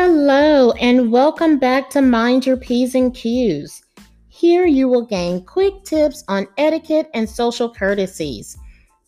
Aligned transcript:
Hello, 0.00 0.70
and 0.74 1.10
welcome 1.10 1.58
back 1.58 1.90
to 1.90 2.00
Mind 2.00 2.46
Your 2.46 2.56
P's 2.56 2.94
and 2.94 3.12
Q's. 3.12 3.82
Here 4.28 4.64
you 4.64 4.86
will 4.86 5.04
gain 5.04 5.44
quick 5.44 5.82
tips 5.82 6.22
on 6.28 6.46
etiquette 6.56 7.10
and 7.14 7.28
social 7.28 7.74
courtesies. 7.74 8.56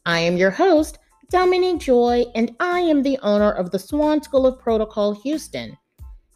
I 0.05 0.19
am 0.19 0.37
your 0.37 0.51
host, 0.51 0.99
Dominique 1.31 1.79
Joy, 1.79 2.25
and 2.35 2.57
I 2.59 2.81
am 2.81 3.05
the 3.05 3.21
owner 3.23 3.53
of 3.53 3.71
the 3.71 3.79
Swann 3.79 4.21
School 4.21 4.49
of 4.49 4.59
Protocol 4.59 5.15
Houston. 5.23 5.79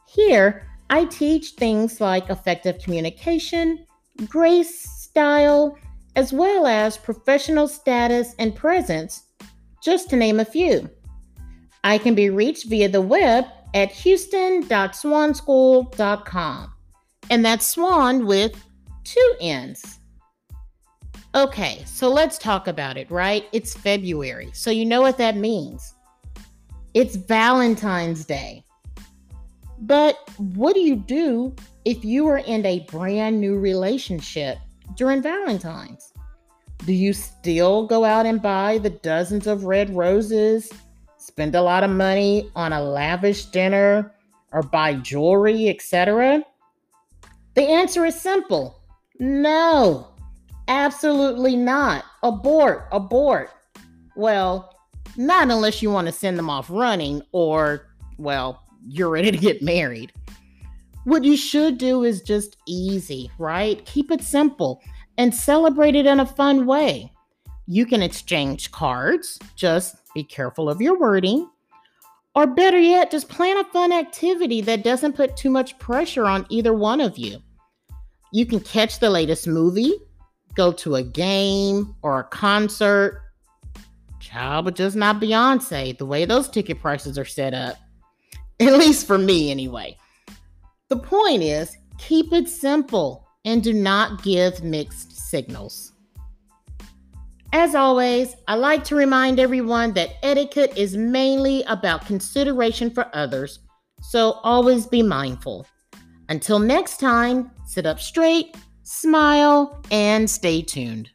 Here, 0.07 0.69
I 0.89 1.07
teach 1.07 1.55
things 1.57 2.01
like 2.01 2.31
effective 2.31 2.79
communication, 2.79 3.85
grace, 4.29 4.89
style, 4.89 5.77
as 6.15 6.33
well 6.33 6.69
as 6.69 6.97
professional 6.97 7.67
status 7.67 8.37
and 8.39 8.55
presence, 8.55 9.25
just 9.83 10.09
to 10.11 10.17
name 10.17 10.39
a 10.39 10.45
few. 10.45 10.89
I 11.83 11.99
can 11.99 12.15
be 12.15 12.31
reached 12.31 12.69
via 12.69 12.89
the 12.89 13.03
web 13.03 13.47
at 13.75 13.93
houston.swannschool.com. 13.93 16.73
And 17.31 17.45
that's 17.45 17.67
swan 17.67 18.27
with 18.27 18.65
two 19.03 19.35
N's. 19.41 19.99
Okay, 21.35 21.83
so 21.85 22.09
let's 22.09 22.39
talk 22.39 22.69
about 22.69 22.97
it, 22.97 23.11
right? 23.11 23.49
It's 23.53 23.75
February, 23.75 24.51
so 24.53 24.71
you 24.71 24.87
know 24.87 25.03
what 25.03 25.19
that 25.19 25.37
means. 25.37 25.95
It's 26.95 27.17
Valentine's 27.17 28.25
Day. 28.25 28.65
But 29.81 30.17
what 30.39 30.75
do 30.75 30.81
you 30.81 30.95
do 30.95 31.53
if 31.85 32.05
you 32.05 32.29
are 32.29 32.39
in 32.39 32.65
a 32.65 32.87
brand 32.91 33.41
new 33.41 33.59
relationship 33.59 34.59
during 34.97 35.23
Valentine's? 35.23 36.13
Do 36.87 36.93
you 36.93 37.13
still 37.13 37.85
go 37.87 38.05
out 38.05 38.27
and 38.27 38.41
buy 38.41 38.79
the 38.79 38.91
dozens 38.91 39.49
of 39.49 39.65
red 39.65 39.95
roses, 39.95 40.71
spend 41.35 41.57
a 41.57 41.63
lot 41.63 41.83
of 41.83 41.91
money 41.91 42.49
on 42.55 42.73
a 42.73 42.81
lavish 42.81 43.47
dinner, 43.47 44.15
or 44.53 44.63
buy 44.63 44.95
jewelry, 44.95 45.69
etc.? 45.69 46.45
The 47.55 47.63
answer 47.63 48.05
is 48.05 48.21
simple 48.21 48.81
no, 49.19 50.09
absolutely 50.69 51.57
not. 51.57 52.05
Abort, 52.23 52.87
abort. 52.93 53.51
Well, 54.15 54.77
not 55.17 55.51
unless 55.51 55.83
you 55.83 55.91
want 55.91 56.07
to 56.07 56.13
send 56.13 56.39
them 56.39 56.51
off 56.51 56.71
running 56.71 57.23
or, 57.33 57.89
well, 58.17 58.63
you're 58.87 59.11
ready 59.11 59.33
to 59.33 59.39
get 59.39 59.61
married. 59.61 60.13
What 61.03 61.25
you 61.25 61.37
should 61.37 61.79
do 61.79 62.05
is 62.05 62.23
just 62.23 62.57
easy, 62.67 63.31
right? 63.39 63.85
Keep 63.87 64.13
it 64.13 64.23
simple 64.23 64.81
and 65.19 65.35
celebrate 65.35 65.97
it 65.97 66.07
in 66.07 66.21
a 66.21 66.27
fun 66.27 66.65
way. 66.65 67.13
You 67.67 67.87
can 67.87 68.03
exchange 68.03 68.71
cards, 68.73 69.39
just 69.57 69.97
be 70.15 70.23
careful 70.23 70.69
of 70.69 70.81
your 70.81 70.99
wording. 70.99 71.49
Or 72.35 72.47
better 72.47 72.79
yet, 72.79 73.11
just 73.11 73.29
plan 73.29 73.57
a 73.59 73.65
fun 73.65 73.93
activity 73.93 74.61
that 74.63 74.83
doesn't 74.83 75.15
put 75.15 75.37
too 75.37 75.51
much 75.51 75.79
pressure 75.79 76.27
on 76.27 76.47
either 76.49 76.75
one 76.75 77.01
of 77.01 77.17
you. 77.17 77.41
You 78.33 78.45
can 78.45 78.61
catch 78.61 78.99
the 78.99 79.11
latest 79.11 79.47
movie, 79.47 79.95
go 80.55 80.73
to 80.73 80.97
a 80.97 81.03
game 81.03 81.95
or 82.03 82.21
a 82.21 82.25
concert. 82.25 83.23
Child, 84.19 84.65
but 84.65 84.75
just 84.75 84.97
not 84.97 85.21
Beyonce, 85.21 85.97
the 85.97 86.07
way 86.07 86.25
those 86.25 86.49
ticket 86.49 86.81
prices 86.81 87.17
are 87.19 87.25
set 87.25 87.55
up. 87.55 87.77
At 88.61 88.73
least 88.73 89.07
for 89.07 89.19
me, 89.19 89.51
anyway. 89.51 89.97
The 90.89 90.97
point 90.97 91.43
is, 91.43 91.77
keep 91.99 92.33
it 92.33 92.49
simple 92.49 93.27
and 93.45 93.63
do 93.63 93.73
not 93.73 94.23
give 94.23 94.65
mixed 94.65 95.13
signals. 95.31 95.94
As 97.57 97.77
always, 97.77 98.35
I 98.49 98.57
like 98.57 98.83
to 98.83 98.97
remind 98.97 99.39
everyone 99.39 99.93
that 99.93 100.17
etiquette 100.25 100.77
is 100.77 100.97
mainly 100.97 101.63
about 101.69 102.05
consideration 102.05 102.91
for 102.91 103.09
others, 103.15 103.61
so 104.01 104.41
always 104.43 104.89
be 104.89 105.05
mindful. 105.05 105.65
Until 106.29 106.59
next 106.59 106.99
time, 106.99 107.53
sit 107.65 107.87
up 107.87 108.01
straight, 108.01 108.57
smile, 108.83 109.81
and 109.93 110.29
stay 110.29 110.63
tuned. 110.63 111.11